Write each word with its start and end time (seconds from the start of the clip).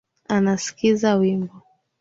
Anaskiza 0.35 1.09
wimbo 1.19 1.55